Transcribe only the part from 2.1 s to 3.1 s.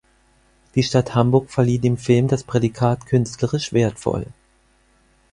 das Prädikat